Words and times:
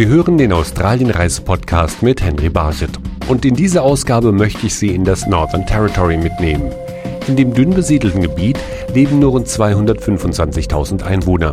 Sie 0.00 0.06
hören 0.06 0.38
den 0.38 0.50
Australien-Reise-Podcast 0.54 2.02
mit 2.02 2.22
Henry 2.22 2.48
Barget. 2.48 2.88
Und 3.28 3.44
in 3.44 3.54
dieser 3.54 3.82
Ausgabe 3.82 4.32
möchte 4.32 4.66
ich 4.66 4.74
Sie 4.74 4.94
in 4.94 5.04
das 5.04 5.26
Northern 5.26 5.66
Territory 5.66 6.16
mitnehmen. 6.16 6.72
In 7.28 7.36
dem 7.36 7.52
dünn 7.52 7.74
besiedelten 7.74 8.22
Gebiet 8.22 8.56
leben 8.94 9.18
nur 9.18 9.32
rund 9.32 9.46
225.000 9.46 11.02
Einwohner. 11.02 11.52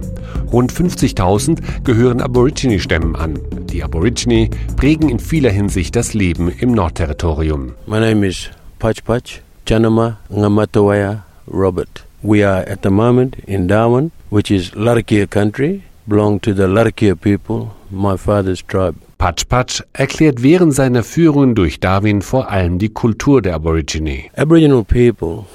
Rund 0.49 0.71
50.000 0.71 1.59
gehören 1.83 2.21
Aborigine-Stämmen 2.21 3.17
an. 3.17 3.37
Die 3.69 3.83
Aborigine 3.83 4.49
prägen 4.77 5.09
in 5.09 5.19
vieler 5.19 5.51
Hinsicht 5.51 5.97
das 5.97 6.13
Leben 6.13 6.47
im 6.47 6.71
Nordterritorium. 6.71 7.73
My 7.85 7.99
name 7.99 8.25
is 8.25 8.49
Pach 8.79 9.03
Pach 9.03 9.41
Chanama 9.67 10.19
Ngamatawaya 10.31 11.25
Robert. 11.51 12.05
We 12.21 12.47
are 12.47 12.65
at 12.65 12.79
the 12.83 12.91
moment 12.91 13.35
in 13.45 13.67
Darwin, 13.67 14.11
which 14.29 14.51
is 14.51 14.71
Larkia 14.73 15.27
country, 15.29 15.83
belong 16.07 16.41
to 16.41 16.53
the 16.53 16.63
Larkia 16.63 17.15
people, 17.15 17.71
my 17.91 18.17
father's 18.17 18.63
tribe. 18.65 18.95
Patch 19.17 19.45
Patch 19.45 19.83
erklärt 19.93 20.43
während 20.43 20.73
seiner 20.73 21.03
Führungen 21.03 21.55
durch 21.55 21.79
Darwin 21.79 22.21
vor 22.21 22.49
allem 22.49 22.77
die 22.77 22.89
Kultur 22.89 23.41
der 23.41 23.55
Aborigine. 23.55 24.25
Aboriginal 24.35 24.83
people 24.83 25.45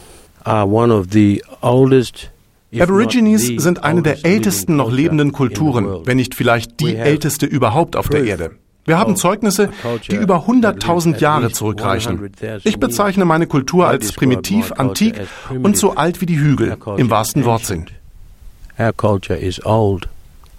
are 0.45 0.67
one 0.67 0.93
of 0.93 1.07
the 1.13 1.43
oldest 1.61 2.31
Aborigines 2.79 3.47
sind 3.63 3.85
eine 3.85 4.03
der 4.03 4.25
ältesten 4.25 4.77
noch 4.77 4.91
lebenden 4.91 5.33
Kulturen, 5.33 6.07
wenn 6.07 6.17
nicht 6.17 6.35
vielleicht 6.35 6.81
die 6.81 6.97
älteste 6.97 7.45
überhaupt 7.45 7.97
auf 7.97 8.09
der 8.09 8.25
Erde. 8.25 8.53
Wir 8.85 8.99
haben 8.99 9.15
Zeugnisse, 9.15 9.69
die 10.11 10.17
über 10.17 10.47
100.000 10.47 11.21
Jahre 11.21 11.53
zurückreichen. 11.53 12.31
Ich 12.65 12.81
bezeichne 12.81 13.25
meine 13.25 13.47
Kultur 13.47 13.87
als 13.87 14.13
primitiv, 14.13 14.73
antik 14.73 15.21
und 15.63 15.77
so 15.77 15.95
alt 15.95 16.21
wie 16.21 16.27
die 16.27 16.41
Hügel, 16.41 16.77
im 16.97 17.11
wahrsten 17.11 17.45
Wortsinn. 17.45 17.87
Our 18.79 18.93
culture 18.93 19.39
is 19.39 19.65
old, 19.65 20.09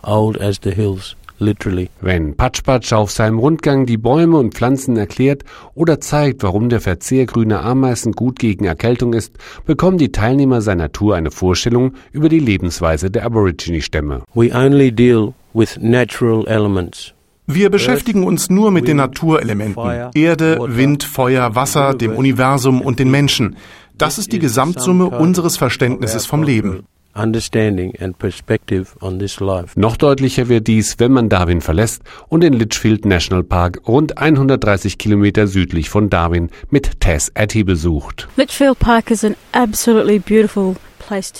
old 0.04 0.40
as 0.40 0.60
the 0.64 0.72
hills, 0.72 1.16
literally. 1.40 1.90
Wenn 2.02 2.36
Patschpatsch 2.36 2.94
auf 2.94 3.12
seinem 3.12 3.40
Rundgang 3.40 3.86
die 3.86 3.98
Bäume 3.98 4.38
und 4.38 4.54
Pflanzen 4.54 4.98
erklärt 4.98 5.44
oder 5.76 6.00
zeigt, 6.00 6.44
warum 6.44 6.70
der 6.70 6.82
Verzehr 6.82 7.26
grüner 7.26 7.64
Ameisen 7.64 8.14
gut 8.14 8.40
gegen 8.40 8.66
Erkältung 8.66 9.14
ist, 9.14 9.38
bekommen 9.66 9.98
die 9.98 10.12
Teilnehmer 10.12 10.62
seiner 10.62 10.92
Tour 10.92 11.16
eine 11.16 11.32
Vorstellung 11.32 11.94
über 12.12 12.30
die 12.30 12.40
Lebensweise 12.40 13.10
der 13.10 13.26
Aborigine-Stämme. 13.26 14.24
We 14.34 14.54
only 14.54 14.92
deal 14.92 15.34
with 15.54 15.78
natural 15.82 16.46
elements. 16.48 17.14
Wir 17.46 17.70
beschäftigen 17.70 18.24
uns 18.24 18.50
nur 18.50 18.72
mit 18.72 18.88
den 18.88 18.98
Naturelementen. 18.98 20.12
Erde, 20.14 20.60
Wind, 20.66 21.04
Feuer, 21.04 21.56
Wasser, 21.56 21.94
dem 21.94 22.16
Universum 22.16 22.82
und 22.82 23.00
den 23.00 23.12
Menschen. 23.12 23.58
Das 23.98 24.18
ist 24.18 24.32
die 24.32 24.40
Gesamtsumme 24.40 25.10
unseres 25.10 25.58
Verständnisses 25.58 26.26
vom 26.26 26.44
Leben. 26.44 26.86
Understanding 27.16 27.96
and 28.00 28.18
perspective 28.18 28.96
on 29.02 29.20
this 29.20 29.40
life. 29.40 29.80
Noch 29.80 29.98
deutlicher 29.98 30.50
wird 30.50 30.68
dies, 30.68 30.96
wenn 31.00 31.12
man 31.12 31.30
Darwin 31.30 31.62
verlässt 31.62 32.02
und 32.28 32.42
den 32.42 32.54
Litchfield 32.54 33.06
National 33.06 33.44
Park 33.44 33.82
rund 33.88 34.18
130 34.18 34.98
Kilometer 34.98 35.48
südlich 35.48 35.90
von 35.90 36.10
Darwin 36.10 36.50
mit 36.70 37.00
Tess 37.00 37.30
Etty 37.34 37.64
besucht. 37.64 38.28
Litchfield 38.36 38.80
Park 38.80 39.12
is 39.12 39.24
an 39.24 39.36
absolutely 39.52 40.20
beautiful 40.20 40.76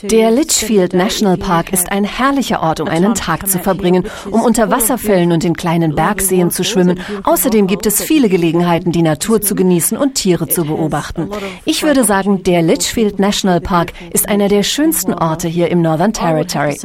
Der 0.04 0.32
Litchfield 0.32 0.94
National 0.94 1.38
Park 1.38 1.72
ist 1.72 1.92
ein 1.92 2.04
herrlicher 2.04 2.62
Ort, 2.62 2.80
um 2.80 2.88
einen 2.88 3.16
Tag 3.16 3.48
zu 3.48 3.60
verbringen, 3.60 4.06
um 4.30 4.42
unter 4.42 4.70
Wasserfällen 4.70 5.32
und 5.32 5.44
in 5.44 5.56
kleinen 5.56 5.96
Bergseen 5.96 6.52
zu 6.52 6.64
schwimmen. 6.64 7.00
Außerdem 7.24 7.68
gibt 7.68 7.86
es 7.86 8.02
viele 8.02 8.30
Gelegenheiten, 8.30 8.92
die 8.92 9.02
Natur 9.02 9.42
zu 9.42 9.56
genießen 9.56 9.98
und 9.98 10.16
Tiere 10.16 10.48
zu 10.48 10.66
beobachten. 10.66 11.30
Ich 11.66 11.84
würde 11.84 12.04
sagen, 12.04 12.44
der 12.44 12.62
Litchfield 12.62 13.20
National 13.20 13.62
Park 13.62 13.94
ist 14.12 14.28
einer 14.28 14.48
der 14.48 14.64
schönsten 14.64 15.14
Orte 15.14 15.48
hier 15.48 15.70
im 15.70 15.82
Northern 15.82 16.14
Territory. 16.14 16.78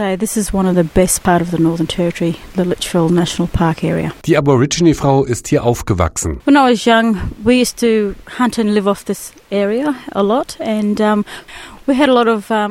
Die 4.26 4.36
Aborigine-Frau 4.36 5.24
ist 5.24 5.48
hier 5.48 5.64
aufgewachsen. 5.64 6.40
When 6.44 6.54
I 6.54 6.72
was 6.72 6.84
young, 6.84 7.16
we 7.42 7.60
used 7.60 7.78
to 7.80 8.14
hunt 8.38 8.58
and 8.58 8.70
live 8.70 8.86
off 8.86 9.04
this 9.04 9.32
area 9.50 9.94
a 10.12 10.20
lot 10.20 10.58
and 10.60 11.00
um, 11.00 11.24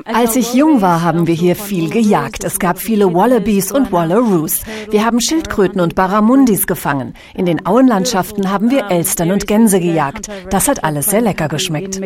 als 0.06 0.36
ich 0.36 0.54
jung 0.54 0.82
war, 0.82 1.02
haben 1.02 1.28
wir 1.28 1.34
hier 1.34 1.56
viel 1.56 1.90
gejagt. 1.90 2.44
Es 2.44 2.60
gab 2.60 2.80
viele 2.80 3.14
Wallabies 3.14 3.72
und 3.72 3.92
Wallaroos. 3.92 4.62
Wir 4.92 5.06
haben 5.06 5.20
Schildkröten 5.20 5.82
und 5.82 5.96
Barramundis 5.96 6.68
gefangen. 6.68 7.14
In 7.34 7.46
den 7.46 7.66
Auenlandschaften 7.66 8.52
haben 8.52 8.70
wir 8.70 8.92
Elstern 8.92 9.32
und 9.32 9.48
Gänse 9.48 9.80
gejagt. 9.80 10.28
Das 10.50 10.68
hat 10.68 10.84
alles 10.84 11.08
sehr 11.08 11.22
lecker 11.22 11.48
geschmeckt. 11.48 12.00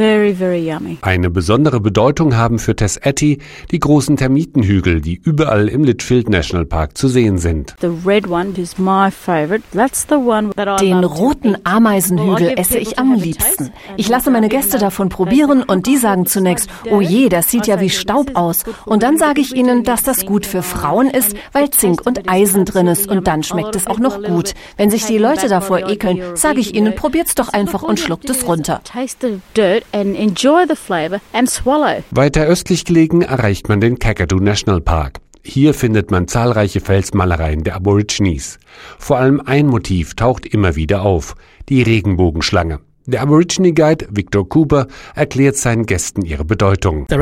Very, 0.00 0.34
very 0.34 0.66
yummy. 0.66 0.96
Eine 1.02 1.28
besondere 1.28 1.78
Bedeutung 1.78 2.34
haben 2.34 2.58
für 2.58 2.74
Tess 2.74 2.96
Etty 2.96 3.36
die 3.70 3.78
großen 3.78 4.16
Termitenhügel, 4.16 5.02
die 5.02 5.20
überall 5.22 5.68
im 5.68 5.84
Litchfield 5.84 6.30
National 6.30 6.64
Park 6.64 6.96
zu 6.96 7.06
sehen 7.06 7.36
sind. 7.36 7.76
Den 10.80 11.04
roten 11.04 11.56
Ameisenhügel 11.64 12.54
esse 12.56 12.78
ich 12.78 12.98
am 12.98 13.12
liebsten. 13.12 13.72
Ich 13.98 14.08
lasse 14.08 14.30
meine 14.30 14.48
Gäste 14.48 14.78
davon 14.78 15.10
probieren 15.10 15.62
und 15.62 15.86
die 15.86 15.98
sagen 15.98 16.24
zunächst, 16.24 16.70
oh 16.90 17.02
je, 17.02 17.28
das 17.28 17.50
sieht 17.50 17.66
ja 17.66 17.78
wie 17.78 17.90
Staub 17.90 18.30
aus. 18.36 18.64
Und 18.86 19.02
dann 19.02 19.18
sage 19.18 19.42
ich 19.42 19.54
ihnen, 19.54 19.84
dass 19.84 20.02
das 20.02 20.24
gut 20.24 20.46
für 20.46 20.62
Frauen 20.62 21.10
ist, 21.10 21.36
weil 21.52 21.68
Zink 21.68 22.06
und 22.06 22.26
Eisen 22.26 22.64
drin 22.64 22.86
ist 22.86 23.06
und 23.06 23.26
dann 23.26 23.42
schmeckt 23.42 23.76
es 23.76 23.86
auch 23.86 23.98
noch 23.98 24.22
gut. 24.22 24.54
Wenn 24.78 24.88
sich 24.88 25.04
die 25.04 25.18
Leute 25.18 25.48
davor 25.48 25.90
ekeln, 25.90 26.22
sage 26.36 26.60
ich 26.60 26.74
ihnen, 26.74 26.94
probiert's 26.94 27.34
doch 27.34 27.50
einfach 27.50 27.82
und 27.82 28.00
schluckt 28.00 28.30
es 28.30 28.46
runter 28.46 28.80
and 29.92 30.16
enjoy 30.16 30.66
the 30.68 30.76
flavor 30.76 31.20
and 31.32 31.48
swallow. 31.48 32.02
Weiter 32.10 32.46
östlich 32.46 32.84
gelegen 32.84 33.22
erreicht 33.22 33.68
man 33.68 33.80
den 33.80 33.98
Kakadu 33.98 34.40
National 34.40 34.80
Park. 34.80 35.20
Hier 35.42 35.72
findet 35.72 36.10
man 36.10 36.28
zahlreiche 36.28 36.80
Felsmalereien 36.80 37.64
der 37.64 37.76
Aborigines. 37.76 38.58
Vor 38.98 39.18
allem 39.18 39.40
ein 39.40 39.66
Motiv 39.66 40.14
taucht 40.14 40.46
immer 40.46 40.76
wieder 40.76 41.02
auf, 41.02 41.34
die 41.68 41.82
Regenbogenschlange. 41.82 42.80
Der 43.06 43.22
Aborigine 43.22 43.72
Guide 43.72 44.06
Victor 44.10 44.46
Cooper 44.48 44.86
erklärt 45.14 45.56
seinen 45.56 45.86
Gästen 45.86 46.22
ihre 46.22 46.44
Bedeutung. 46.44 47.06
Die 47.08 47.14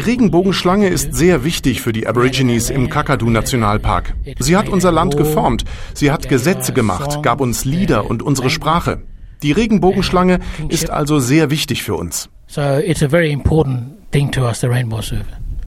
Regenbogenschlange 0.00 0.88
ist 0.88 1.14
sehr 1.14 1.44
wichtig 1.44 1.82
für 1.82 1.92
die 1.92 2.06
Aborigines 2.06 2.70
im 2.70 2.88
Kakadu 2.88 3.28
Nationalpark. 3.28 4.14
Sie 4.38 4.56
hat 4.56 4.68
unser 4.68 4.92
Land 4.92 5.16
geformt, 5.16 5.64
sie 5.92 6.12
hat 6.12 6.28
Gesetze 6.28 6.72
gemacht, 6.72 7.20
gab 7.22 7.40
uns 7.40 7.64
Lieder 7.64 8.08
und 8.08 8.22
unsere 8.22 8.48
Sprache. 8.48 9.02
Die 9.42 9.52
Regenbogenschlange 9.52 10.40
ist 10.68 10.90
also 10.90 11.18
sehr 11.18 11.50
wichtig 11.50 11.82
für 11.82 11.94
uns. 11.94 12.28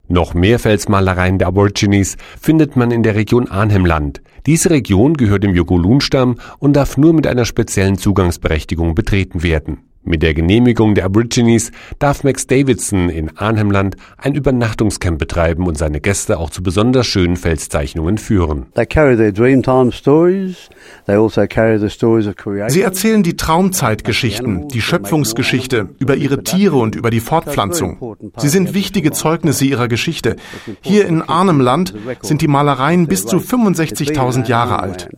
Noch 0.08 0.34
mehr 0.34 0.60
Felsmalereien 0.60 1.38
der 1.38 1.48
Aborigines 1.48 2.18
findet 2.40 2.76
man 2.76 2.92
in 2.92 3.02
der 3.04 3.16
Region 3.16 3.48
Arnhemland. 3.48 4.22
Diese 4.46 4.70
Region 4.70 5.14
gehört 5.14 5.44
dem 5.44 5.56
Jogulun-Stamm 5.56 6.38
und 6.60 6.74
darf 6.74 6.98
nur 6.98 7.14
mit 7.14 7.28
einer 7.28 7.46
speziellen 7.46 7.98
Zugangsberechtigung 7.98 8.94
betreten 8.94 9.44
werden. 9.44 9.91
Mit 10.04 10.24
der 10.24 10.34
Genehmigung 10.34 10.96
der 10.96 11.06
Aborigines 11.06 11.72
darf 12.00 12.24
Max 12.24 12.48
Davidson 12.48 13.10
in 13.10 13.38
Arnhemland 13.38 13.98
ein 14.18 14.34
Übernachtungscamp 14.34 15.20
betreiben 15.20 15.68
und 15.68 15.78
seine 15.78 16.02
Gäste 16.02 16.40
auch 16.40 16.50
zu 16.50 16.64
besonders 16.64 17.06
schönen 17.06 17.36
Felszeichnungen 17.36 18.18
führen. 18.18 18.66
Also 22.64 22.74
Sie 22.74 22.82
erzählen 22.82 23.22
die 23.22 23.38
Traumzeitgeschichten, 23.38 24.68
die 24.70 24.82
Schöpfungsgeschichte, 24.82 25.90
über 26.00 26.16
ihre 26.16 26.44
Tiere 26.44 26.78
und 26.78 26.96
über 26.96 27.12
die 27.12 27.20
Fortpflanzung. 27.20 28.18
Sie 28.38 28.50
sind 28.50 28.74
wichtige 28.74 29.12
Zeugnisse 29.12 29.66
ihrer 29.66 29.88
Geschichte. 29.88 30.36
Hier 30.82 31.06
in 31.06 31.22
Arnhemland 31.22 31.94
sind 32.22 32.42
die 32.42 32.48
Malereien 32.48 33.06
bis 33.06 33.28
zu 33.28 33.38
65.000 33.38 34.48
Jahre 34.48 34.80
alt. 34.80 35.10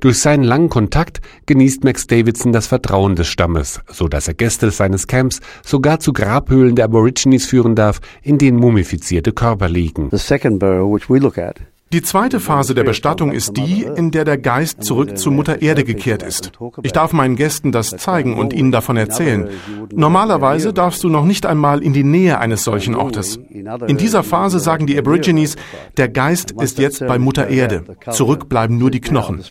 Durch 0.00 0.18
seinen 0.18 0.42
langen 0.42 0.68
Kontakt 0.68 1.20
genießt 1.46 1.84
Max 1.84 2.06
Davidson 2.08 2.52
das 2.52 2.66
Vertrauen 2.66 3.14
des 3.14 3.28
Stammes, 3.28 3.80
so 3.88 4.08
dass 4.08 4.26
er 4.26 4.34
Gäste 4.34 4.72
seines 4.72 5.06
Camps 5.06 5.40
sogar 5.64 6.00
zu 6.00 6.12
Grabhöhlen 6.12 6.74
der 6.74 6.86
Aborigines 6.86 7.46
führen 7.46 7.76
darf, 7.76 8.00
in 8.22 8.38
denen 8.38 8.58
mumifizierte 8.58 9.32
Körper 9.32 9.68
liegen. 9.68 10.08
The 10.10 10.18
second 10.18 10.58
burial 10.58 10.92
which 10.92 11.08
we 11.08 11.18
look 11.18 11.38
at 11.38 11.60
die 11.92 12.02
zweite 12.02 12.38
Phase 12.38 12.74
der 12.74 12.84
Bestattung 12.84 13.32
ist 13.32 13.56
die, 13.56 13.82
in 13.82 14.10
der 14.10 14.24
der 14.24 14.36
Geist 14.36 14.84
zurück 14.84 15.16
zu 15.16 15.30
Mutter 15.30 15.62
Erde 15.62 15.84
gekehrt 15.84 16.22
ist. 16.22 16.52
Ich 16.82 16.92
darf 16.92 17.12
meinen 17.12 17.36
Gästen 17.36 17.72
das 17.72 17.90
zeigen 17.90 18.36
und 18.38 18.52
ihnen 18.52 18.72
davon 18.72 18.96
erzählen. 18.96 19.48
Normalerweise 19.94 20.72
darfst 20.72 21.02
du 21.02 21.08
noch 21.08 21.24
nicht 21.24 21.46
einmal 21.46 21.82
in 21.82 21.92
die 21.92 22.04
Nähe 22.04 22.38
eines 22.38 22.64
solchen 22.64 22.94
Ortes. 22.94 23.38
In 23.86 23.96
dieser 23.96 24.22
Phase 24.22 24.60
sagen 24.60 24.86
die 24.86 24.98
Aborigines, 24.98 25.56
der 25.96 26.08
Geist 26.08 26.50
ist 26.52 26.78
jetzt 26.78 27.06
bei 27.06 27.18
Mutter 27.18 27.48
Erde. 27.48 27.84
Zurück 28.10 28.48
bleiben 28.48 28.78
nur 28.78 28.90
die 28.90 29.00
Knochen. 29.00 29.42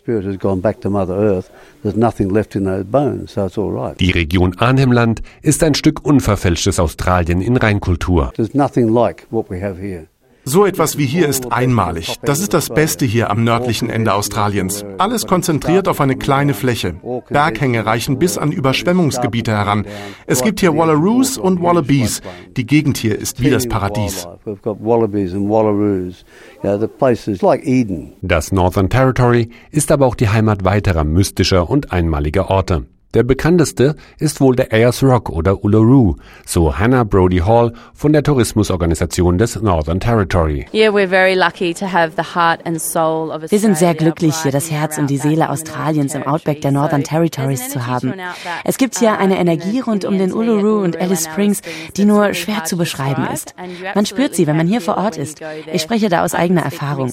Die 4.00 4.10
Region 4.10 4.54
Arnhemland 4.58 5.22
ist 5.42 5.62
ein 5.64 5.74
Stück 5.74 6.04
unverfälschtes 6.04 6.78
Australien 6.78 7.40
in 7.40 7.56
Reinkultur. 7.56 8.32
So 10.48 10.64
etwas 10.64 10.96
wie 10.96 11.04
hier 11.04 11.28
ist 11.28 11.52
einmalig. 11.52 12.16
Das 12.22 12.40
ist 12.40 12.54
das 12.54 12.70
Beste 12.70 13.04
hier 13.04 13.30
am 13.30 13.44
nördlichen 13.44 13.90
Ende 13.90 14.14
Australiens. 14.14 14.82
Alles 14.96 15.26
konzentriert 15.26 15.88
auf 15.88 16.00
eine 16.00 16.16
kleine 16.16 16.54
Fläche. 16.54 16.94
Berghänge 17.28 17.84
reichen 17.84 18.18
bis 18.18 18.38
an 18.38 18.50
Überschwemmungsgebiete 18.50 19.52
heran. 19.52 19.84
Es 20.26 20.42
gibt 20.42 20.60
hier 20.60 20.74
Wallaroos 20.74 21.36
und 21.36 21.62
Wallabies. 21.62 22.22
Die 22.56 22.64
Gegend 22.64 22.96
hier 22.96 23.18
ist 23.18 23.42
wie 23.42 23.50
das 23.50 23.68
Paradies. 23.68 24.26
Das 28.22 28.50
Northern 28.50 28.88
Territory 28.88 29.50
ist 29.70 29.92
aber 29.92 30.06
auch 30.06 30.14
die 30.14 30.30
Heimat 30.30 30.64
weiterer 30.64 31.04
mystischer 31.04 31.68
und 31.68 31.92
einmaliger 31.92 32.48
Orte. 32.48 32.86
Der 33.14 33.22
bekannteste 33.22 33.96
ist 34.18 34.38
wohl 34.38 34.54
der 34.54 34.70
Ayers 34.70 35.02
Rock 35.02 35.30
oder 35.30 35.64
Uluru, 35.64 36.16
so 36.44 36.78
Hannah 36.78 37.04
Brody 37.04 37.38
Hall 37.38 37.72
von 37.94 38.12
der 38.12 38.22
Tourismusorganisation 38.22 39.38
des 39.38 39.58
Northern 39.62 39.98
Territory. 39.98 40.66
Wir 43.48 43.58
sind 43.58 43.78
sehr 43.78 43.94
glücklich, 43.94 44.34
hier 44.42 44.52
das 44.52 44.70
Herz 44.70 44.98
und 44.98 45.08
die 45.08 45.16
Seele 45.16 45.48
Australiens 45.48 46.14
im 46.14 46.24
Outback 46.24 46.60
der 46.60 46.70
Northern 46.70 47.02
Territories 47.02 47.70
zu 47.70 47.86
haben. 47.86 48.12
Es 48.64 48.76
gibt 48.76 48.98
hier 48.98 49.18
eine 49.18 49.38
Energie 49.38 49.80
rund 49.80 50.04
um 50.04 50.18
den 50.18 50.34
Uluru 50.34 50.84
und 50.84 51.00
Alice 51.00 51.24
Springs, 51.24 51.62
die 51.96 52.04
nur 52.04 52.34
schwer 52.34 52.64
zu 52.64 52.76
beschreiben 52.76 53.26
ist. 53.32 53.54
Man 53.94 54.04
spürt 54.04 54.34
sie, 54.34 54.46
wenn 54.46 54.58
man 54.58 54.66
hier 54.66 54.82
vor 54.82 54.98
Ort 54.98 55.16
ist. 55.16 55.40
Ich 55.72 55.80
spreche 55.80 56.10
da 56.10 56.24
aus 56.24 56.34
eigener 56.34 56.62
Erfahrung. 56.62 57.10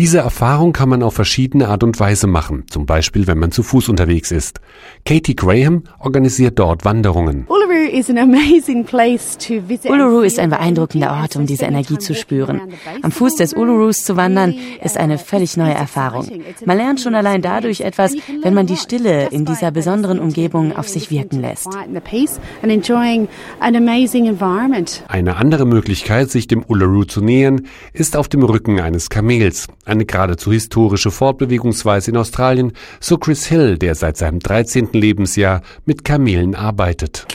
Diese 0.00 0.16
Erfahrung 0.16 0.72
kann 0.72 0.88
man 0.88 1.02
auf 1.02 1.12
verschiedene 1.12 1.68
Art 1.68 1.84
und 1.84 2.00
Weise 2.00 2.26
machen, 2.26 2.64
zum 2.70 2.86
Beispiel 2.86 3.26
wenn 3.26 3.38
man 3.38 3.52
zu 3.52 3.62
Fuß 3.62 3.90
unterwegs 3.90 4.30
ist. 4.30 4.58
Katie 5.04 5.36
Graham 5.36 5.82
organisiert 5.98 6.58
dort 6.58 6.86
Wanderungen. 6.86 7.46
Uluru 9.88 10.20
ist 10.20 10.38
ein 10.38 10.50
beeindruckender 10.50 11.12
Ort, 11.12 11.36
um 11.36 11.46
diese 11.46 11.64
Energie 11.64 11.98
zu 11.98 12.14
spüren. 12.14 12.60
Am 13.02 13.10
Fuß 13.10 13.36
des 13.36 13.54
Ulurus 13.54 14.04
zu 14.04 14.16
wandern, 14.16 14.54
ist 14.82 14.96
eine 14.96 15.18
völlig 15.18 15.56
neue 15.56 15.74
Erfahrung. 15.74 16.26
Man 16.64 16.76
lernt 16.76 17.00
schon 17.00 17.14
allein 17.14 17.42
dadurch 17.42 17.80
etwas, 17.80 18.14
wenn 18.42 18.54
man 18.54 18.66
die 18.66 18.76
Stille 18.76 19.28
in 19.30 19.44
dieser 19.44 19.70
besonderen 19.70 20.18
Umgebung 20.18 20.76
auf 20.76 20.88
sich 20.88 21.10
wirken 21.10 21.40
lässt. 21.40 21.68
Eine 25.08 25.36
andere 25.36 25.66
Möglichkeit, 25.66 26.30
sich 26.30 26.46
dem 26.46 26.64
Uluru 26.66 27.04
zu 27.04 27.20
nähern, 27.20 27.62
ist 27.92 28.16
auf 28.16 28.28
dem 28.28 28.42
Rücken 28.42 28.80
eines 28.80 29.10
Kamels 29.10 29.66
eine 29.84 30.04
geradezu 30.04 30.52
historische 30.52 31.10
Fortbewegungsweise 31.10 32.10
in 32.10 32.16
Australien, 32.16 32.72
so 33.00 33.18
Chris 33.18 33.46
Hill, 33.46 33.78
der 33.78 33.94
seit 33.94 34.16
seinem 34.16 34.38
13. 34.40 34.88
Lebensjahr 34.92 35.62
mit 35.84 36.04
Kamelen 36.04 36.54
arbeitet. 36.54 37.26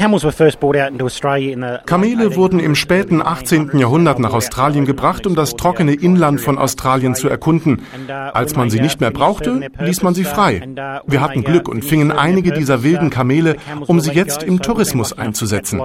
Kamele 1.85 2.35
wurden 2.35 2.59
im 2.59 2.75
späten 2.75 3.21
18. 3.21 3.77
Jahrhundert 3.77 4.19
nach 4.19 4.33
Australien 4.33 4.85
gebracht, 4.85 5.27
um 5.27 5.35
das 5.35 5.55
trockene 5.55 5.93
Inland 5.93 6.39
von 6.39 6.57
Australien 6.57 7.15
zu 7.15 7.27
erkunden. 7.27 7.81
Als 8.07 8.55
man 8.55 8.69
sie 8.69 8.79
nicht 8.79 9.01
mehr 9.01 9.11
brauchte, 9.11 9.69
ließ 9.79 10.01
man 10.01 10.13
sie 10.13 10.23
frei. 10.23 10.61
Wir 11.05 11.21
hatten 11.21 11.43
Glück 11.43 11.67
und 11.67 11.83
fingen 11.83 12.11
einige 12.11 12.53
dieser 12.53 12.83
wilden 12.83 13.09
Kamele, 13.09 13.57
um 13.87 13.99
sie 13.99 14.11
jetzt 14.11 14.43
im 14.43 14.61
Tourismus 14.61 15.11
einzusetzen. 15.11 15.81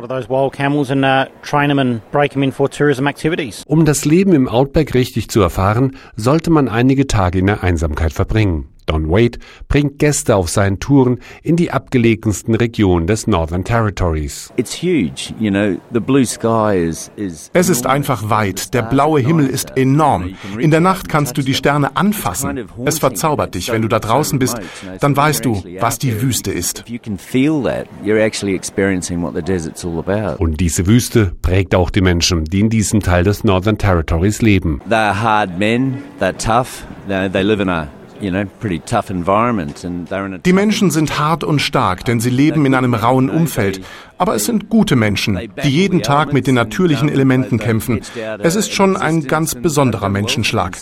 Um 3.66 3.84
das 3.84 4.04
Leben 4.04 4.32
im 4.32 4.48
Outback 4.48 4.94
richtig 4.94 5.28
zu 5.30 5.40
erfahren, 5.40 5.96
sollte 6.16 6.50
man 6.50 6.60
man 6.60 6.68
einige 6.68 7.06
Tage 7.06 7.38
in 7.38 7.46
der 7.46 7.62
Einsamkeit 7.62 8.12
verbringen. 8.12 8.68
Don 8.90 9.08
Wade 9.08 9.38
bringt 9.68 10.00
Gäste 10.00 10.34
auf 10.34 10.48
seinen 10.48 10.80
Touren 10.80 11.20
in 11.44 11.54
die 11.54 11.70
abgelegensten 11.70 12.56
Regionen 12.56 13.06
des 13.06 13.28
Northern 13.28 13.62
Territories. 13.62 14.52
Es 17.52 17.68
ist 17.68 17.86
einfach 17.86 18.30
weit. 18.30 18.74
Der 18.74 18.82
blaue 18.82 19.20
Himmel 19.20 19.46
ist 19.46 19.76
enorm. 19.76 20.34
In 20.58 20.72
der 20.72 20.80
Nacht 20.80 21.08
kannst 21.08 21.38
du 21.38 21.42
die 21.42 21.54
Sterne 21.54 21.96
anfassen. 21.96 22.66
Es 22.84 22.98
verzaubert 22.98 23.54
dich. 23.54 23.70
Wenn 23.70 23.82
du 23.82 23.88
da 23.88 24.00
draußen 24.00 24.40
bist, 24.40 24.58
dann 24.98 25.16
weißt 25.16 25.44
du, 25.44 25.62
was 25.78 25.98
die 25.98 26.20
Wüste 26.20 26.50
ist. 26.50 26.84
Und 30.38 30.60
diese 30.60 30.86
Wüste 30.88 31.32
prägt 31.42 31.74
auch 31.76 31.90
die 31.90 32.00
Menschen, 32.00 32.44
die 32.44 32.60
in 32.60 32.70
diesem 32.70 33.00
Teil 33.00 33.22
des 33.22 33.44
Northern 33.44 33.78
Territories 33.78 34.42
leben. 34.42 34.80
They're 34.90 35.22
hard 35.22 35.56
men, 35.60 36.02
they're 36.18 36.36
tough, 36.36 36.84
they 37.06 37.44
live 37.44 37.60
in 37.60 37.68
a 37.68 37.86
die 40.44 40.52
Menschen 40.52 40.90
sind 40.90 41.18
hart 41.18 41.44
und 41.44 41.60
stark, 41.60 42.04
denn 42.04 42.20
sie 42.20 42.30
leben 42.30 42.66
in 42.66 42.74
einem 42.74 42.94
rauen 42.94 43.30
Umfeld. 43.30 43.80
Aber 44.18 44.34
es 44.34 44.44
sind 44.44 44.68
gute 44.68 44.96
Menschen, 44.96 45.38
die 45.64 45.70
jeden 45.70 46.02
Tag 46.02 46.32
mit 46.32 46.46
den 46.46 46.54
natürlichen 46.54 47.08
Elementen 47.08 47.58
kämpfen. 47.58 48.00
Es 48.38 48.54
ist 48.54 48.72
schon 48.72 48.96
ein 48.96 49.26
ganz 49.26 49.54
besonderer 49.54 50.08
Menschenschlag. 50.10 50.76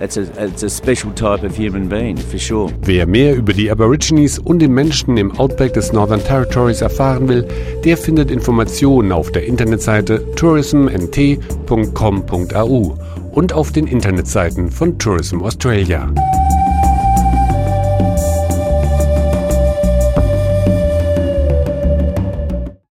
It's 0.00 0.16
a, 0.16 0.22
it's 0.42 0.62
a 0.62 0.70
special 0.70 1.12
type 1.12 1.44
of 1.44 1.54
human 1.54 1.86
being, 1.86 2.16
for 2.16 2.38
sure. 2.38 2.72
Wer 2.86 3.06
mehr 3.06 3.36
über 3.36 3.52
die 3.52 3.70
Aborigines 3.70 4.38
und 4.38 4.60
die 4.60 4.68
Menschen 4.68 5.18
im 5.18 5.38
Outback 5.38 5.74
des 5.74 5.92
Northern 5.92 6.24
Territories 6.24 6.80
erfahren 6.80 7.28
will, 7.28 7.46
der 7.84 7.98
findet 7.98 8.30
Informationen 8.30 9.12
auf 9.12 9.30
der 9.30 9.44
Internetseite 9.44 10.24
tourismnt.com.au 10.36 12.98
und 13.32 13.52
auf 13.52 13.72
den 13.72 13.86
Internetseiten 13.86 14.70
von 14.70 14.98
Tourism 14.98 15.42
Australia. 15.42 16.10